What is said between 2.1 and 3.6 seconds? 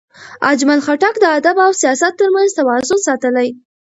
ترمنځ توازن ساتلی.